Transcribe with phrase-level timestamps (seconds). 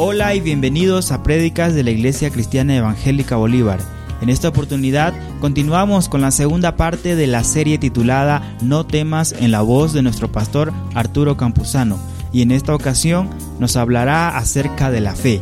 [0.00, 3.80] Hola y bienvenidos a Prédicas de la Iglesia Cristiana Evangélica Bolívar.
[4.20, 9.50] En esta oportunidad continuamos con la segunda parte de la serie titulada No temas en
[9.50, 11.98] la voz de nuestro pastor Arturo Campuzano
[12.32, 13.28] y en esta ocasión
[13.58, 15.40] nos hablará acerca de la fe.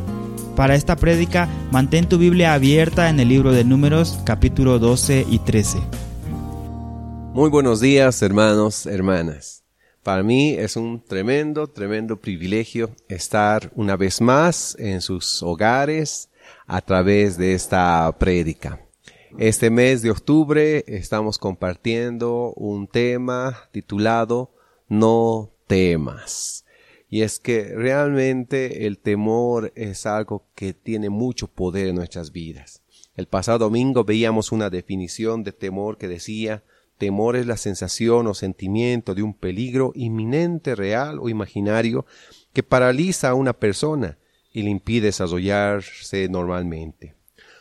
[0.56, 5.38] Para esta prédica mantén tu Biblia abierta en el libro de Números capítulo 12 y
[5.38, 5.80] 13.
[7.34, 9.65] Muy buenos días hermanos, hermanas.
[10.06, 16.30] Para mí es un tremendo, tremendo privilegio estar una vez más en sus hogares
[16.68, 18.86] a través de esta prédica.
[19.36, 24.54] Este mes de octubre estamos compartiendo un tema titulado
[24.88, 26.64] No temas.
[27.10, 32.80] Y es que realmente el temor es algo que tiene mucho poder en nuestras vidas.
[33.16, 36.62] El pasado domingo veíamos una definición de temor que decía
[36.98, 42.06] Temor es la sensación o sentimiento de un peligro inminente, real o imaginario
[42.52, 44.18] que paraliza a una persona
[44.52, 47.14] y le impide desarrollarse normalmente.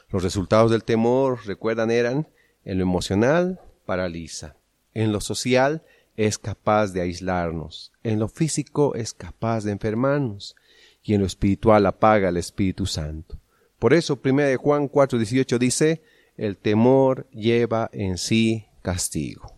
[0.10, 2.28] Los resultados del temor, recuerdan, eran
[2.64, 4.56] en lo emocional, paraliza.
[4.94, 5.84] En lo social,
[6.16, 7.92] es capaz de aislarnos.
[8.04, 10.56] En lo físico, es capaz de enfermarnos.
[11.04, 13.38] Y en lo espiritual, apaga el Espíritu Santo.
[13.80, 16.02] Por eso, 1 Juan 4:18 dice,
[16.38, 19.58] el temor lleva en sí castigo.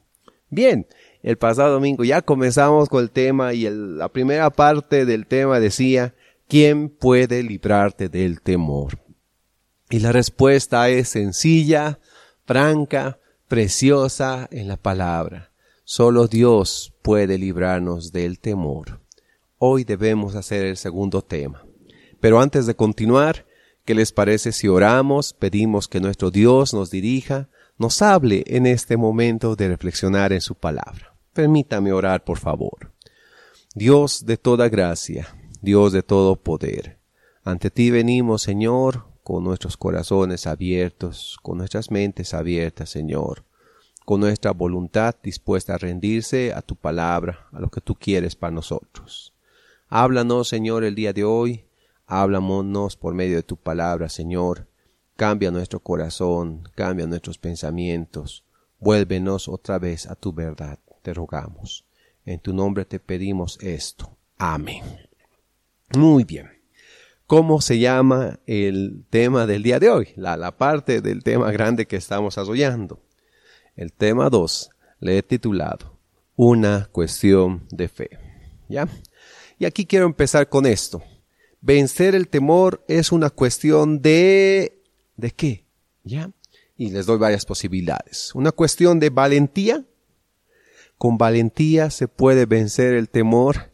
[0.49, 0.87] Bien,
[1.21, 6.15] el pasado domingo ya comenzamos con el tema y la primera parte del tema decía,
[6.47, 8.99] ¿quién puede librarte del temor?
[9.89, 11.99] Y la respuesta es sencilla,
[12.45, 13.19] franca,
[13.49, 15.51] preciosa en la palabra.
[15.83, 19.01] Solo Dios puede librarnos del temor.
[19.57, 21.65] Hoy debemos hacer el segundo tema.
[22.21, 23.45] Pero antes de continuar,
[23.83, 28.97] ¿qué les parece si oramos, pedimos que nuestro Dios nos dirija, nos hable en este
[28.97, 31.15] momento de reflexionar en su palabra.
[31.33, 32.91] Permítame orar, por favor.
[33.75, 35.27] Dios de toda gracia,
[35.61, 36.97] Dios de todo poder,
[37.47, 43.45] ante ti venimos, Señor, con nuestros corazones abiertos, con nuestras mentes abiertas, Señor,
[44.03, 48.51] con nuestra voluntad dispuesta a rendirse a tu palabra, a lo que tú quieres para
[48.51, 49.33] nosotros.
[49.87, 51.63] Háblanos, Señor, el día de hoy,
[52.05, 54.67] háblanos por medio de tu palabra, Señor,
[55.17, 58.43] Cambia nuestro corazón, cambia nuestros pensamientos,
[58.79, 61.85] vuélvenos otra vez a tu verdad, te rogamos.
[62.23, 64.15] En tu nombre te pedimos esto.
[64.37, 64.83] Amén.
[65.95, 66.51] Muy bien.
[67.25, 70.09] ¿Cómo se llama el tema del día de hoy?
[70.17, 73.01] La, parte del tema grande que estamos desarrollando.
[73.75, 74.69] El tema 2
[74.99, 75.97] le he titulado
[76.35, 78.19] Una cuestión de fe.
[78.69, 78.87] ¿Ya?
[79.57, 81.01] Y aquí quiero empezar con esto.
[81.59, 84.76] Vencer el temor es una cuestión de
[85.17, 85.65] ¿De qué?
[86.03, 86.31] ¿Ya?
[86.77, 88.33] Y les doy varias posibilidades.
[88.35, 89.83] Una cuestión de valentía.
[90.97, 93.71] Con valentía se puede vencer el temor.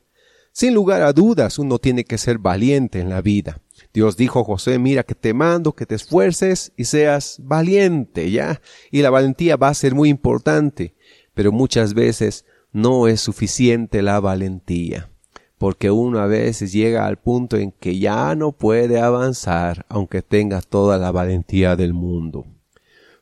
[0.54, 3.60] Sin lugar a dudas, uno tiene que ser valiente en la vida.
[3.94, 8.62] Dios dijo a José, mira que te mando que te esfuerces y seas valiente, ¿ya?
[8.90, 10.96] Y la valentía va a ser muy importante,
[11.34, 15.13] pero muchas veces no es suficiente la valentía
[15.58, 20.62] porque uno a veces llega al punto en que ya no puede avanzar aunque tenga
[20.62, 22.46] toda la valentía del mundo.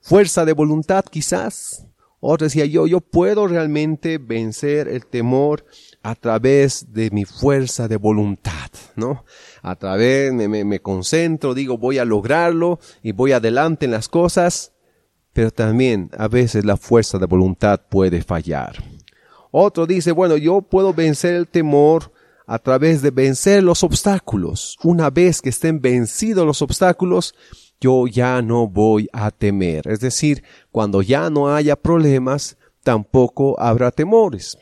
[0.02, 1.86] Fuerza de voluntad quizás.
[2.20, 5.66] Otro decía yo, yo puedo realmente vencer el temor
[6.04, 9.26] a través de mi fuerza de voluntad, ¿no?
[9.64, 14.08] A través, me, me, me concentro, digo, voy a lograrlo y voy adelante en las
[14.08, 14.72] cosas,
[15.34, 18.84] pero también a veces la fuerza de voluntad puede fallar.
[19.52, 22.12] Otro dice, bueno, yo puedo vencer el temor
[22.52, 24.78] a través de vencer los obstáculos.
[24.84, 27.34] Una vez que estén vencidos los obstáculos,
[27.80, 29.88] yo ya no voy a temer.
[29.88, 34.58] Es decir, cuando ya no haya problemas, tampoco habrá temores.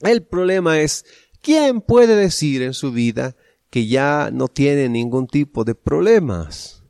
[0.00, 1.04] El problema es,
[1.42, 3.36] ¿quién puede decir en su vida
[3.68, 6.84] que ya no tiene ningún tipo de problemas?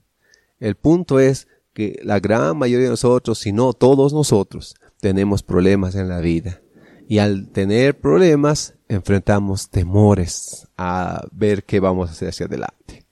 [0.61, 5.97] El punto es que la gran mayoría de nosotros, si no todos nosotros, tenemos problemas
[5.97, 6.63] en la vida.
[7.10, 13.04] Y al tener problemas, enfrentamos temores a ver qué vamos a hacer hacia adelante.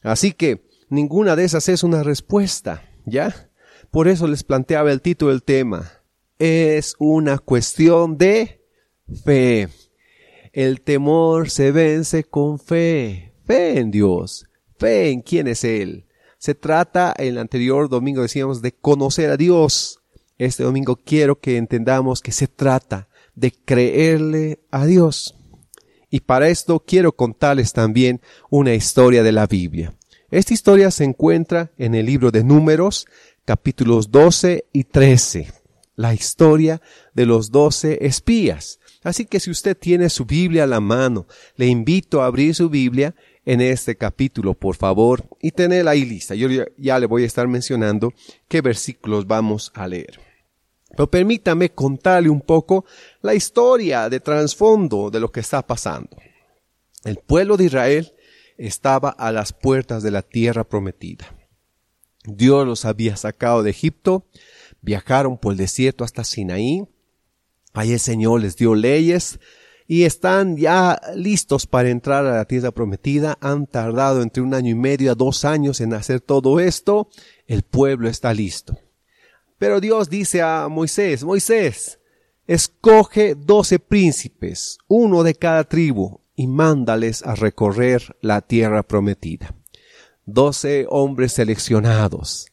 [0.00, 3.50] Así que ninguna de esas es una respuesta, ¿ya?
[3.90, 5.90] Por eso les planteaba el título del tema.
[6.38, 8.62] Es una cuestión de
[9.24, 9.68] fe.
[10.52, 13.34] El temor se vence con fe.
[13.44, 14.46] Fe en Dios.
[14.78, 16.06] Fe en quién es Él.
[16.38, 19.98] Se trata, el anterior domingo decíamos, de conocer a Dios.
[20.38, 25.34] Este domingo quiero que entendamos que se trata de creerle a Dios.
[26.10, 28.20] Y para esto quiero contarles también
[28.50, 29.94] una historia de la Biblia.
[30.30, 33.06] Esta historia se encuentra en el libro de Números,
[33.44, 35.52] capítulos 12 y 13.
[35.96, 36.80] La historia
[37.14, 38.78] de los doce espías.
[39.02, 41.26] Así que si usted tiene su Biblia a la mano,
[41.56, 43.14] le invito a abrir su Biblia
[43.44, 46.34] en este capítulo, por favor, y tened ahí lista.
[46.34, 48.12] Yo ya le voy a estar mencionando
[48.48, 50.20] qué versículos vamos a leer.
[50.96, 52.84] Pero permítame contarle un poco
[53.22, 56.16] la historia de trasfondo de lo que está pasando.
[57.04, 58.12] El pueblo de Israel
[58.58, 61.34] estaba a las puertas de la tierra prometida.
[62.24, 64.26] Dios los había sacado de Egipto,
[64.80, 66.86] viajaron por el desierto hasta Sinaí,
[67.72, 69.40] ahí el Señor les dio leyes
[69.88, 73.36] y están ya listos para entrar a la tierra prometida.
[73.40, 77.08] Han tardado entre un año y medio a dos años en hacer todo esto.
[77.46, 78.78] El pueblo está listo.
[79.62, 82.00] Pero Dios dice a Moisés, Moisés,
[82.48, 89.54] escoge doce príncipes, uno de cada tribu, y mándales a recorrer la tierra prometida.
[90.26, 92.48] Doce hombres seleccionados,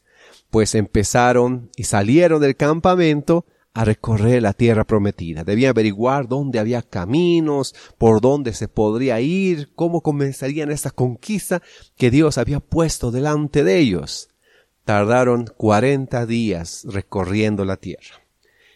[0.50, 5.42] pues empezaron y salieron del campamento a recorrer la tierra prometida.
[5.42, 11.60] Debían averiguar dónde había caminos, por dónde se podría ir, cómo comenzarían esta conquista
[11.96, 14.29] que Dios había puesto delante de ellos.
[14.90, 18.24] Tardaron cuarenta días recorriendo la tierra.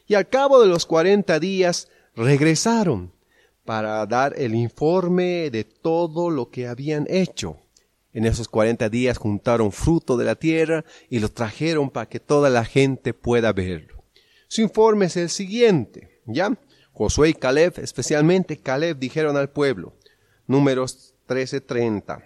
[0.07, 3.11] Y al cabo de los cuarenta días regresaron
[3.65, 7.59] para dar el informe de todo lo que habían hecho.
[8.13, 12.49] En esos cuarenta días juntaron fruto de la tierra y lo trajeron para que toda
[12.49, 14.05] la gente pueda verlo.
[14.47, 16.57] Su informe es el siguiente, ¿ya?
[16.93, 19.95] Josué y Caleb, especialmente Caleb, dijeron al pueblo,
[20.47, 22.23] números 13:30,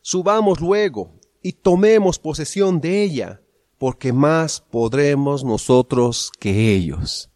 [0.00, 3.40] subamos luego y tomemos posesión de ella,
[3.78, 7.30] porque más podremos nosotros que ellos.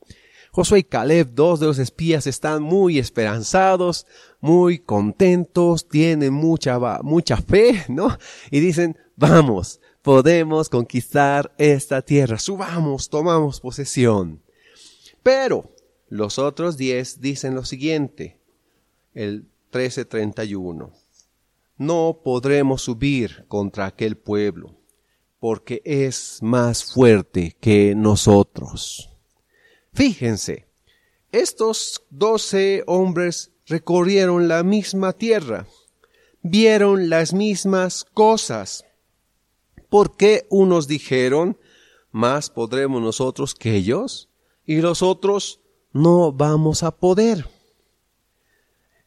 [0.51, 4.07] Josué y Caleb, dos de los espías, están muy esperanzados,
[4.41, 8.19] muy contentos, tienen mucha, mucha fe, ¿no?
[8.51, 14.43] Y dicen, vamos, podemos conquistar esta tierra, subamos, tomamos posesión.
[15.23, 15.71] Pero
[16.09, 18.39] los otros diez dicen lo siguiente,
[19.15, 20.93] el 1331,
[21.77, 24.77] no podremos subir contra aquel pueblo,
[25.39, 29.11] porque es más fuerte que nosotros.
[29.93, 30.69] Fíjense,
[31.33, 35.67] estos doce hombres recorrieron la misma tierra,
[36.43, 38.85] vieron las mismas cosas.
[39.89, 41.59] ¿Por qué unos dijeron,
[42.11, 44.29] más podremos nosotros que ellos?
[44.65, 45.61] Y los otros,
[45.93, 47.47] no vamos a poder.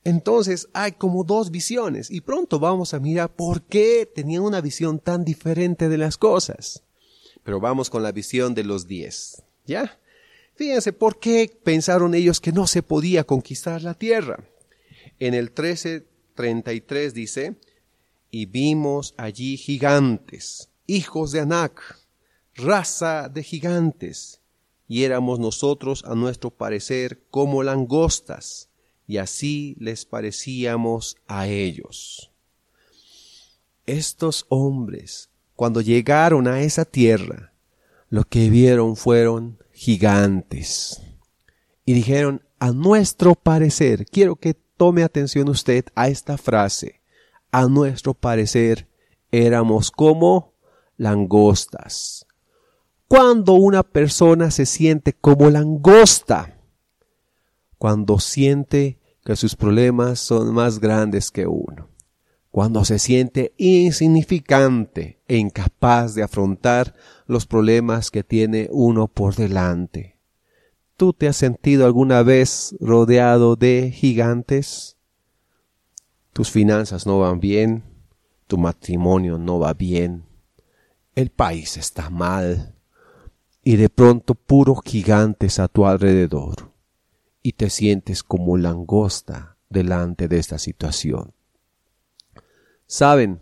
[0.06, 5.00] Entonces hay como dos visiones y pronto vamos a mirar por qué tenían una visión
[5.00, 6.84] tan diferente de las cosas.
[7.44, 9.42] Pero vamos con la visión de los diez.
[9.66, 10.00] ¿Ya?
[10.54, 14.48] Fíjense, ¿por qué pensaron ellos que no se podía conquistar la tierra?
[15.20, 17.56] En el 1333 dice,
[18.30, 21.82] y vimos allí gigantes, hijos de Anac,
[22.54, 24.40] raza de gigantes,
[24.88, 28.70] y éramos nosotros a nuestro parecer como langostas,
[29.08, 32.32] y así les parecíamos a ellos.
[33.86, 37.54] Estos hombres, cuando llegaron a esa tierra,
[38.10, 41.02] lo que vieron fueron gigantes.
[41.86, 47.02] Y dijeron, a nuestro parecer, quiero que tome atención usted a esta frase,
[47.52, 48.88] a nuestro parecer
[49.32, 50.54] éramos como
[50.98, 52.26] langostas.
[53.08, 56.55] Cuando una persona se siente como langosta,
[57.78, 61.90] cuando siente que sus problemas son más grandes que uno,
[62.52, 66.94] cuando se siente insignificante e incapaz de afrontar
[67.28, 70.20] los problemas que tiene uno por delante.
[70.96, 74.96] ¿Tú te has sentido alguna vez rodeado de gigantes?
[76.32, 77.84] Tus finanzas no van bien,
[78.48, 80.24] tu matrimonio no va bien,
[81.16, 82.76] el país está mal,
[83.64, 86.72] y de pronto puros gigantes a tu alrededor,
[87.46, 91.32] y te sientes como langosta delante de esta situación.
[92.88, 93.40] Saben,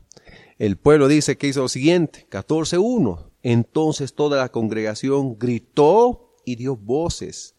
[0.58, 3.30] el pueblo dice que hizo lo siguiente, 14.1.
[3.44, 7.56] Entonces toda la congregación gritó y dio voces,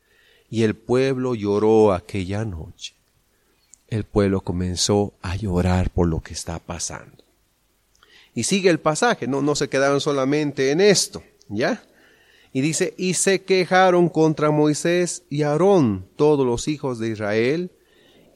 [0.50, 2.94] y el pueblo lloró aquella noche.
[3.88, 7.24] El pueblo comenzó a llorar por lo que está pasando.
[8.34, 11.82] Y sigue el pasaje, no, no se quedaron solamente en esto, ¿ya?
[12.54, 17.72] Y dice, y se quejaron contra Moisés y Aarón, todos los hijos de Israel,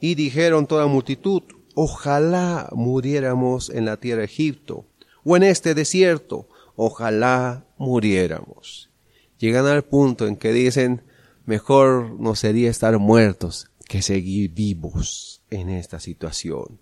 [0.01, 4.85] y dijeron toda multitud, ojalá muriéramos en la tierra de Egipto
[5.23, 8.89] o en este desierto, ojalá muriéramos.
[9.37, 11.01] Llegan al punto en que dicen,
[11.45, 16.81] mejor nos sería estar muertos que seguir vivos en esta situación.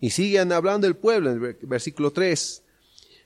[0.00, 2.64] Y siguen hablando el pueblo en el versículo 3.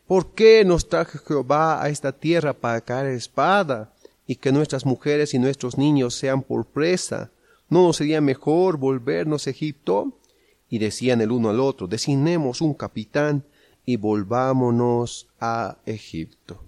[0.07, 3.93] ¿Por qué nos trajo Jehová a esta tierra para caer espada
[4.27, 7.31] y que nuestras mujeres y nuestros niños sean por presa?
[7.69, 10.19] ¿No nos sería mejor volvernos a Egipto?
[10.73, 13.45] y decían el uno al otro, designemos un capitán
[13.85, 16.65] y volvámonos a Egipto.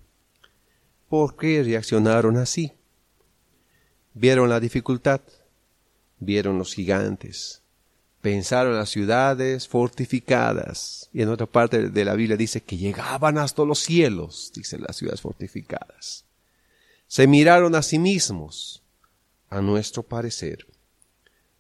[1.09, 2.73] ¿Por qué reaccionaron así?
[4.13, 5.23] Vieron la dificultad,
[6.19, 7.63] vieron los gigantes,
[8.25, 11.11] pensaron las ciudades fortificadas.
[11.13, 14.97] Y en otra parte de la Biblia dice que llegaban hasta los cielos, dicen las
[14.97, 16.25] ciudades fortificadas.
[17.07, 18.83] Se miraron a sí mismos,
[19.51, 20.67] a nuestro parecer.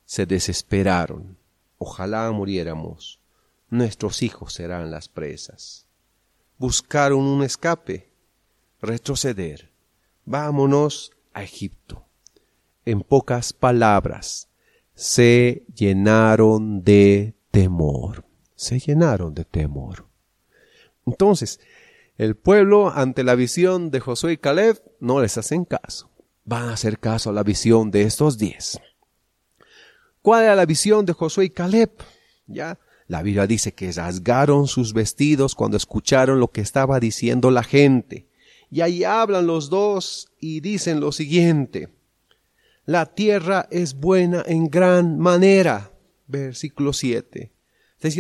[0.06, 1.37] Se desesperaron.
[1.76, 3.21] Ojalá muriéramos.
[3.68, 5.85] Nuestros hijos serán las presas.
[6.56, 8.09] Buscaron un escape.
[8.80, 9.71] Retroceder.
[10.25, 12.06] Vámonos a Egipto.
[12.87, 14.49] En pocas palabras,
[14.94, 18.24] se llenaron de temor.
[18.54, 20.06] Se llenaron de temor.
[21.06, 21.60] Entonces,
[22.16, 26.10] el pueblo ante la visión de Josué y Caleb no les hacen caso.
[26.44, 28.80] Van a hacer caso a la visión de estos diez.
[30.22, 31.90] ¿Cuál era la visión de Josué y Caleb?
[32.46, 37.62] Ya, la Biblia dice que rasgaron sus vestidos cuando escucharon lo que estaba diciendo la
[37.62, 38.28] gente.
[38.70, 41.90] Y ahí hablan los dos y dicen lo siguiente.
[42.86, 45.90] La tierra es buena en gran manera.
[46.26, 47.50] Versículo 7.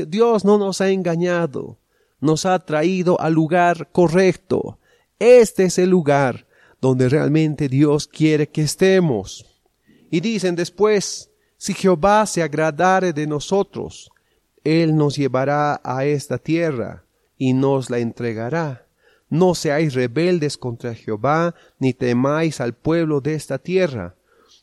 [0.06, 1.78] Dios no nos ha engañado,
[2.18, 4.78] nos ha traído al lugar correcto.
[5.18, 6.46] Este es el lugar
[6.80, 9.44] donde realmente Dios quiere que estemos.
[10.10, 14.10] Y dicen después, si Jehová se agradare de nosotros,
[14.64, 17.04] Él nos llevará a esta tierra
[17.36, 18.86] y nos la entregará.
[19.28, 24.16] No seáis rebeldes contra Jehová, ni temáis al pueblo de esta tierra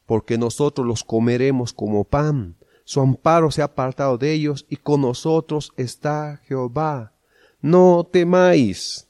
[0.06, 2.56] porque nosotros los comeremos como pan.
[2.84, 7.14] Su amparo se ha apartado de ellos, y con nosotros está Jehová.
[7.62, 9.08] No temáis.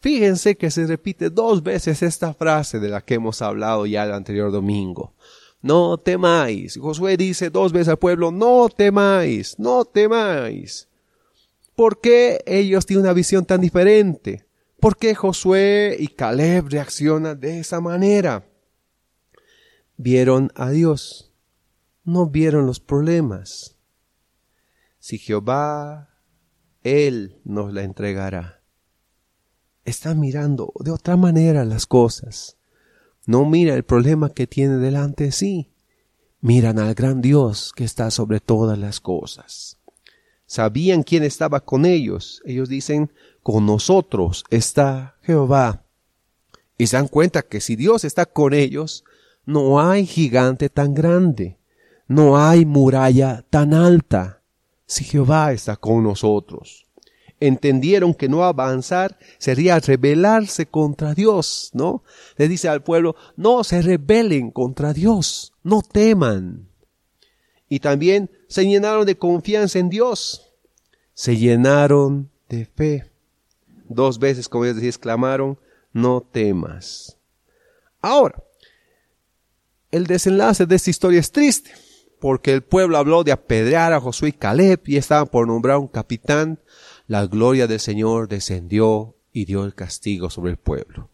[0.00, 4.12] Fíjense que se repite dos veces esta frase de la que hemos hablado ya el
[4.12, 5.12] anterior domingo.
[5.62, 6.78] No temáis.
[6.78, 10.88] Josué dice dos veces al pueblo, no temáis, no temáis.
[11.74, 14.44] ¿Por qué ellos tienen una visión tan diferente?
[14.78, 18.44] ¿Por qué Josué y Caleb reaccionan de esa manera?
[19.96, 21.32] Vieron a Dios,
[22.04, 23.76] no vieron los problemas.
[24.98, 26.10] Si Jehová,
[26.82, 28.62] Él nos la entregará.
[29.84, 32.56] Está mirando de otra manera las cosas.
[33.26, 35.70] No mira el problema que tiene delante de sí.
[36.40, 39.78] Miran al gran Dios que está sobre todas las cosas.
[40.46, 42.42] Sabían quién estaba con ellos.
[42.44, 45.84] Ellos dicen, con nosotros está Jehová.
[46.76, 49.04] Y se dan cuenta que si Dios está con ellos,
[49.46, 51.58] no hay gigante tan grande,
[52.06, 54.42] no hay muralla tan alta,
[54.86, 56.86] si Jehová está con nosotros.
[57.40, 62.02] Entendieron que no avanzar sería rebelarse contra Dios, ¿no?
[62.36, 66.68] Le dice al pueblo, no se rebelen contra Dios, no teman.
[67.68, 70.54] Y también se llenaron de confianza en Dios,
[71.12, 73.10] se llenaron de fe.
[73.88, 75.58] Dos veces, como ellos exclamaron,
[75.92, 77.18] no temas.
[78.00, 78.42] Ahora,
[79.94, 81.70] el desenlace de esta historia es triste,
[82.18, 85.86] porque el pueblo habló de apedrear a Josué y Caleb y estaban por nombrar un
[85.86, 86.58] capitán.
[87.06, 91.10] La gloria del Señor descendió y dio el castigo sobre el pueblo.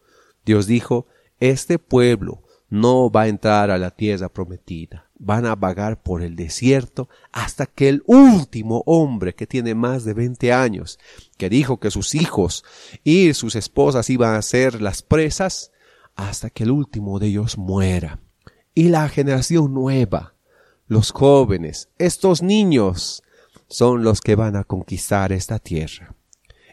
[0.47, 1.07] Dios dijo,
[1.41, 5.11] este pueblo no va a entrar a la tierra prometida.
[5.19, 10.15] Van a vagar por el desierto hasta que el último hombre que tiene más de
[10.15, 10.99] 20 años,
[11.37, 12.65] que dijo que sus hijos
[13.05, 15.71] y sus esposas iban a ser las presas,
[16.15, 18.21] hasta que el último de ellos muera
[18.81, 20.33] y la generación nueva,
[20.89, 23.23] los jóvenes, estos niños,
[23.69, 26.15] son los que van a conquistar esta tierra.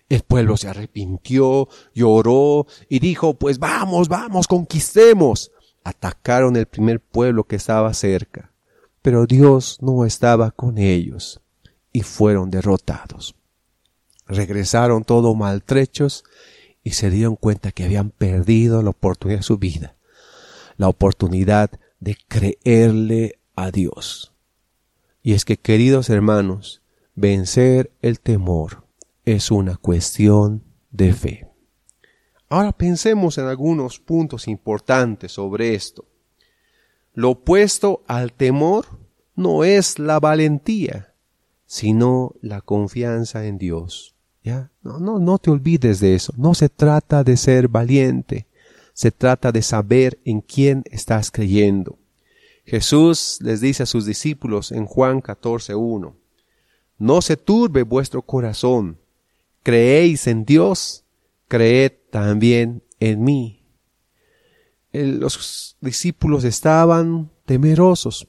[0.07, 5.51] El pueblo se arrepintió, lloró y dijo, pues vamos, vamos, conquistemos.
[5.83, 8.53] Atacaron el primer pueblo que estaba cerca,
[9.01, 11.41] pero Dios no estaba con ellos
[11.91, 13.35] y fueron derrotados.
[14.27, 16.23] Regresaron todos maltrechos
[16.85, 19.97] y se dieron cuenta que habían perdido la oportunidad de su vida,
[20.77, 24.33] la oportunidad de creerle a Dios.
[25.21, 26.81] Y es que, queridos hermanos,
[27.15, 28.85] vencer el temor
[29.25, 31.47] es una cuestión de fe.
[32.49, 36.05] Ahora pensemos en algunos puntos importantes sobre esto.
[37.13, 38.85] Lo opuesto al temor
[39.35, 41.13] no es la valentía,
[41.65, 44.15] sino la confianza en Dios.
[44.43, 44.71] ¿Ya?
[44.81, 46.33] No, no, no te olvides de eso.
[46.37, 48.46] No se trata de ser valiente,
[48.97, 51.99] se trata de saber en quién estás creyendo.
[52.65, 56.15] Jesús les dice a sus discípulos en Juan 14.1,
[56.97, 58.97] No se turbe vuestro corazón,
[59.61, 61.03] creéis en Dios,
[61.47, 63.61] creed también en mí.
[64.91, 68.27] Los discípulos estaban temerosos,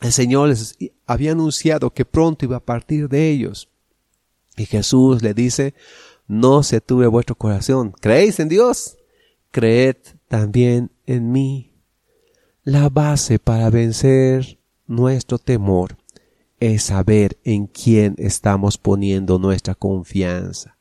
[0.00, 3.68] el Señor les había anunciado que pronto iba a partir de ellos.
[4.56, 5.72] Y Jesús le dice,
[6.26, 7.92] no se tuve vuestro corazón.
[8.00, 8.96] ¿Creéis en Dios?
[9.54, 11.70] Creed también en mí.
[12.64, 14.58] La base para vencer
[14.88, 15.96] nuestro temor
[16.58, 20.76] es saber en quién estamos poniendo nuestra confianza,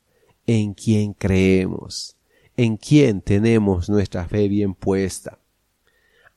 [0.48, 2.18] en quién creemos,
[2.58, 5.38] en quién tenemos nuestra fe bien puesta.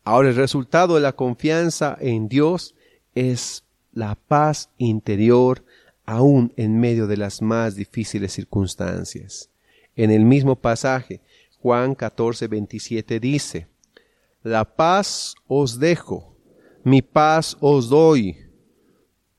[0.05, 2.75] Ahora el resultado de la confianza en Dios
[3.15, 3.65] es
[3.95, 5.65] la paz interior
[6.05, 9.49] aún en medio de las más difíciles circunstancias.
[9.95, 11.23] En el mismo pasaje,
[11.67, 13.67] Juan 14, 27 dice,
[14.45, 16.37] La paz os dejo,
[16.85, 18.37] mi paz os doy,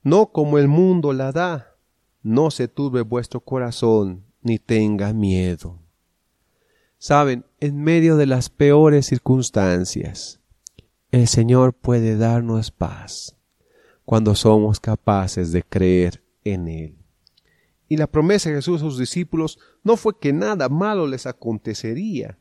[0.02, 1.78] no como el mundo la da,
[2.22, 5.80] no se turbe vuestro corazón, ni tenga miedo.
[6.98, 10.38] Saben, en medio de las peores circunstancias,
[11.10, 13.38] el Señor puede darnos paz
[14.04, 16.98] cuando somos capaces de creer en Él.
[17.88, 19.58] Y la promesa de Jesús a sus discípulos
[19.88, 22.36] no fue que nada malo les acontecería,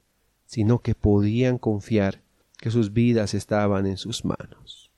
[0.45, 2.21] sino que podían confiar
[2.57, 4.91] que sus vidas estaban en sus manos.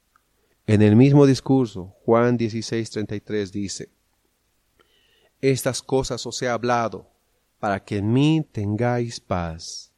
[0.66, 3.90] En el mismo discurso, Juan 16:33 dice,
[5.42, 7.12] Estas cosas os he hablado,
[7.60, 9.92] para que en mí tengáis paz.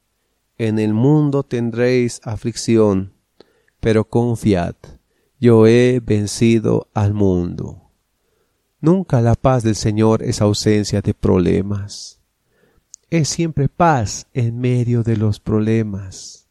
[0.57, 3.13] En el mundo tendréis aflicción,
[3.79, 4.75] pero confiad,
[5.39, 7.91] yo he vencido al mundo.
[8.81, 12.20] Nunca la paz del Señor es ausencia de problemas.
[13.11, 16.47] Es siempre paz en medio de los problemas.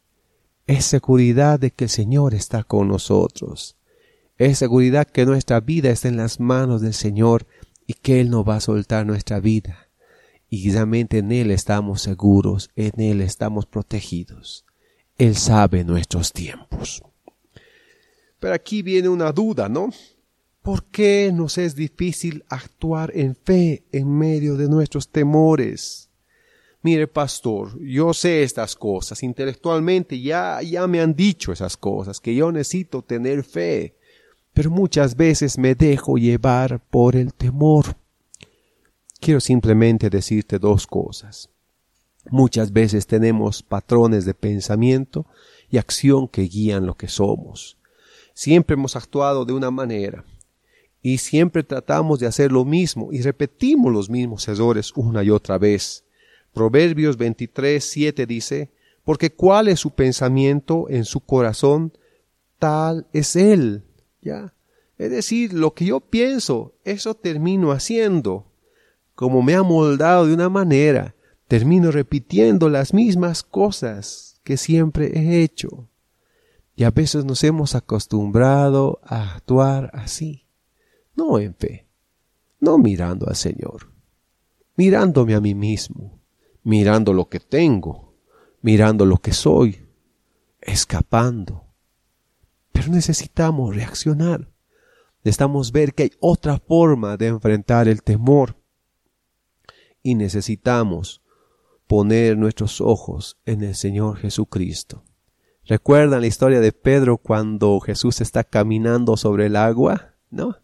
[0.67, 3.79] Es seguridad de que el Señor está con nosotros.
[4.37, 7.47] Es seguridad que nuestra vida está en las manos del Señor
[7.87, 9.88] y que Él no va a soltar nuestra vida.
[10.50, 14.67] Y realmente en Él estamos seguros, en Él estamos protegidos.
[15.17, 17.02] Él sabe nuestros tiempos.
[18.38, 19.88] Pero aquí viene una duda, ¿no?
[20.61, 26.09] ¿Por qué nos es difícil actuar en fe en medio de nuestros temores?
[26.82, 32.34] Mire, pastor, yo sé estas cosas, intelectualmente ya, ya me han dicho esas cosas, que
[32.34, 33.97] yo necesito tener fe,
[34.54, 37.97] pero muchas veces me dejo llevar por el temor.
[39.21, 41.50] Quiero simplemente decirte dos cosas.
[42.30, 45.26] Muchas veces tenemos patrones de pensamiento
[45.71, 47.76] y acción que guían lo que somos.
[48.32, 50.25] Siempre hemos actuado de una manera,
[51.02, 55.58] y siempre tratamos de hacer lo mismo y repetimos los mismos errores una y otra
[55.58, 56.04] vez.
[56.52, 58.71] Proverbios 23, 7 dice,
[59.04, 61.93] porque cuál es su pensamiento en su corazón,
[62.58, 63.84] tal es él.
[64.21, 64.54] ¿Ya?
[64.99, 68.47] Es decir, lo que yo pienso, eso termino haciendo.
[69.15, 71.15] Como me ha moldado de una manera,
[71.49, 75.89] termino repitiendo las mismas cosas que siempre he hecho.
[76.76, 80.47] Y a veces nos hemos acostumbrado a actuar así
[81.21, 81.86] no en fe,
[82.60, 83.93] no mirando al Señor,
[84.76, 86.20] mirándome a mí mismo,
[86.62, 88.14] mirando lo que tengo,
[88.62, 89.86] mirando lo que soy,
[90.60, 91.64] escapando.
[92.73, 94.49] Pero necesitamos reaccionar.
[95.25, 98.56] Necesitamos ver que hay otra forma de enfrentar el temor.
[100.02, 101.20] Y necesitamos
[101.86, 105.04] poner nuestros ojos en el Señor Jesucristo.
[105.66, 110.14] ¿Recuerdan la historia de Pedro cuando Jesús está caminando sobre el agua?
[110.30, 110.56] ¿No?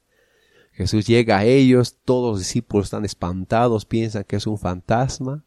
[0.72, 5.44] Jesús llega a ellos, todos los discípulos están espantados, piensan que es un fantasma.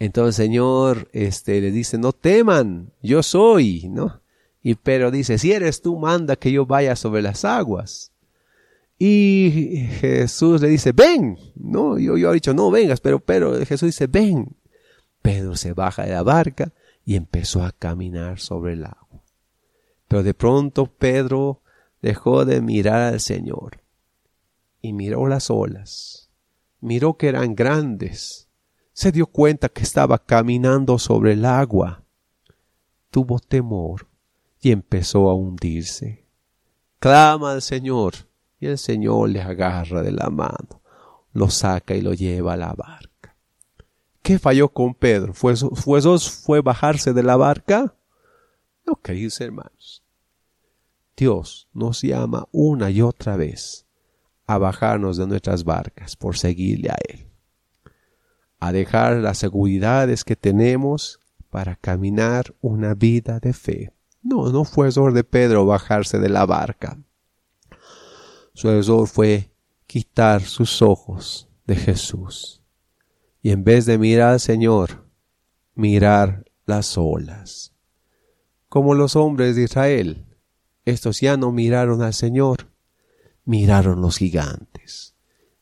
[0.00, 4.22] Entonces el Señor este, le dice, no teman, yo soy, ¿no?
[4.62, 8.10] Y pero dice, si eres tú, manda que yo vaya sobre las aguas.
[8.98, 13.88] Y Jesús le dice, ven, no, yo, yo he dicho, no vengas, pero, pero Jesús
[13.88, 14.56] dice, ven.
[15.20, 16.72] Pedro se baja de la barca
[17.04, 19.22] y empezó a caminar sobre el agua.
[20.08, 21.60] Pero de pronto Pedro
[22.00, 23.82] dejó de mirar al Señor
[24.80, 26.30] y miró las olas,
[26.80, 28.48] miró que eran grandes,
[29.00, 32.04] se dio cuenta que estaba caminando sobre el agua,
[33.10, 34.06] tuvo temor
[34.60, 36.26] y empezó a hundirse.
[36.98, 38.12] Clama al Señor
[38.58, 40.82] y el Señor le agarra de la mano,
[41.32, 43.34] lo saca y lo lleva a la barca.
[44.20, 45.32] ¿Qué falló con Pedro?
[45.32, 47.96] ¿Fue, fue, fue bajarse de la barca?
[48.86, 50.04] No, queridos hermanos.
[51.16, 53.86] Dios nos llama una y otra vez
[54.46, 57.29] a bajarnos de nuestras barcas por seguirle a Él,
[58.60, 61.18] a dejar las seguridades que tenemos
[61.48, 63.92] para caminar una vida de fe.
[64.22, 66.98] No, no fue error de Pedro bajarse de la barca.
[68.52, 69.50] Su error fue
[69.86, 72.62] quitar sus ojos de Jesús
[73.42, 75.06] y en vez de mirar al Señor,
[75.74, 77.72] mirar las olas.
[78.68, 80.26] Como los hombres de Israel,
[80.84, 82.68] estos ya no miraron al Señor,
[83.46, 85.14] miraron los gigantes,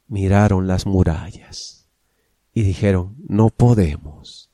[0.08, 1.77] miraron las murallas
[2.58, 4.50] y dijeron, no podemos.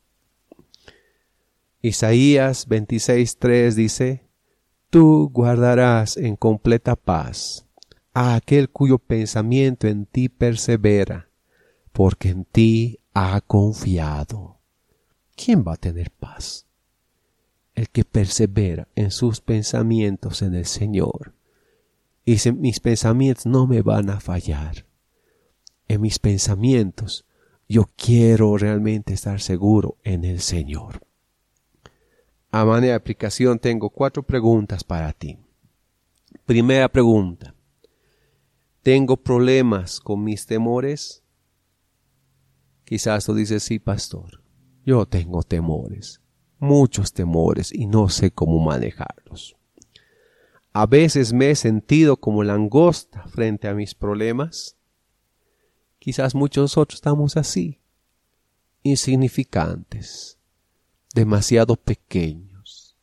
[1.81, 4.29] Isaías 26.3 dice,
[4.91, 7.67] Tú guardarás en completa paz
[8.13, 11.31] a aquel cuyo pensamiento en ti persevera,
[11.93, 14.59] porque en ti ha confiado.
[15.35, 16.67] ¿Quién va a tener paz?
[17.75, 21.33] El que persevera en sus pensamientos en el Señor.
[22.27, 24.85] Y mis pensamientos no me van a fallar.
[25.89, 27.25] En mis pensamientos
[27.69, 31.01] yo quiero realmente estar seguro en el Señor.
[32.51, 35.39] A manera de aplicación tengo cuatro preguntas para ti.
[36.47, 37.55] Primera pregunta.
[38.83, 41.25] ¿Tengo problemas con mis temores?
[42.85, 44.43] Quizás tú dices, sí, pastor,
[44.85, 46.21] yo tengo temores,
[46.59, 49.57] muchos temores y no sé cómo manejarlos.
[50.75, 54.77] A veces me he sentido como langosta frente a mis problemas.
[56.05, 57.81] Quizás muchos de nosotros estamos así,
[58.83, 60.37] insignificantes,
[61.15, 62.95] demasiado pequeños,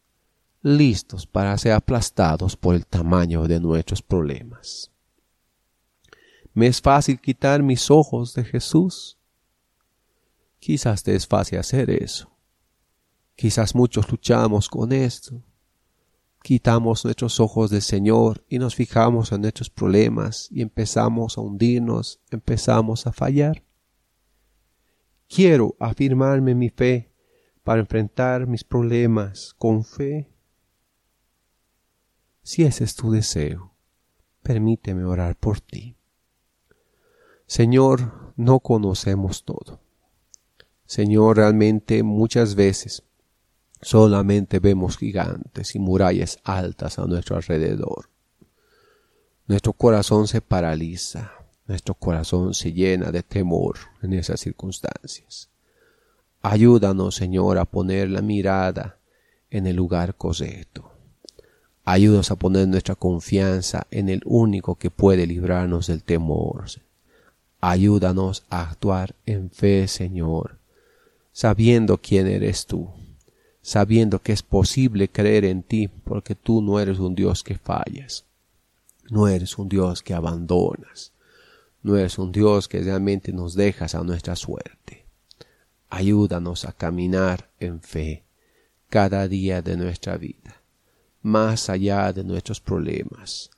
[0.62, 4.92] listos para ser aplastados por el tamaño de nuestros problemas.
[6.54, 9.18] Me es fácil quitar mis ojos de Jesús.
[10.60, 12.30] Quizás te es fácil hacer eso.
[13.36, 15.42] Quizás muchos luchamos con esto.
[16.44, 22.20] Quitamos nuestros ojos del Señor y nos fijamos en nuestros problemas y empezamos a hundirnos,
[22.32, 23.64] empezamos a fallar.
[25.28, 27.14] Quiero afirmarme mi fe
[27.64, 30.32] para enfrentar mis problemas con fe.
[32.42, 33.76] Si ese es tu deseo,
[34.42, 35.96] permíteme orar por ti.
[37.46, 39.80] Señor, no conocemos todo.
[40.86, 43.04] Señor, realmente muchas veces
[43.82, 48.10] solamente vemos gigantes y murallas altas a nuestro alrededor.
[49.48, 51.32] Nuestro corazón se paraliza,
[51.68, 55.50] nuestro corazón se llena de temor en esas circunstancias.
[56.42, 58.98] Ayúdanos, Señor, a poner la mirada
[59.50, 60.92] en el lugar correcto.
[61.84, 66.66] Ayúdanos a poner nuestra confianza en el único que puede librarnos del temor,
[67.64, 70.58] Ayúdanos a actuar en fe, Señor,
[71.32, 72.90] sabiendo quién eres tú,
[73.62, 78.26] sabiendo que es posible creer en ti, porque tú no eres un Dios que fallas,
[79.10, 81.12] no eres un Dios que abandonas,
[81.84, 85.06] no eres un Dios que realmente nos dejas a nuestra suerte.
[85.90, 88.24] Ayúdanos a caminar en fe
[88.90, 90.62] cada día de nuestra vida,
[91.22, 93.52] más allá de nuestros problemas,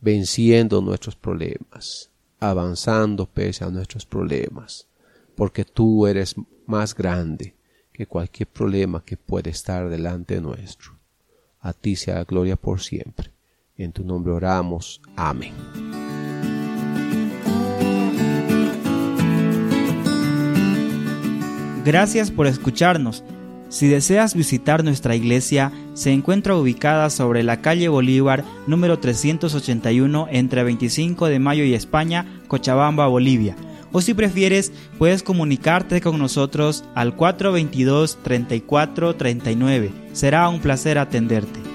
[0.00, 4.86] venciendo nuestros problemas, avanzando pese a nuestros problemas,
[5.34, 6.34] porque tú eres
[6.66, 7.54] más grande
[8.00, 10.92] que cualquier problema que puede estar delante nuestro.
[11.60, 13.30] A ti sea la gloria por siempre.
[13.76, 15.02] En tu nombre oramos.
[15.16, 15.52] Amén.
[21.84, 23.22] Gracias por escucharnos.
[23.68, 30.64] Si deseas visitar nuestra iglesia, se encuentra ubicada sobre la calle Bolívar número 381 entre
[30.64, 33.56] 25 de Mayo y España, Cochabamba, Bolivia.
[33.92, 39.90] O si prefieres, puedes comunicarte con nosotros al 422-3439.
[40.12, 41.69] Será un placer atenderte.